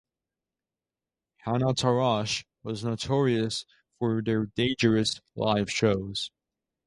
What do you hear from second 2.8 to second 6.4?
notorious for their dangerous live shows.